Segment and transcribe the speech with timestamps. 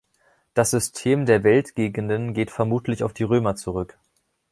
[0.55, 3.99] Das System der Weltgegenden geht vermutlich auf die Römer zurück.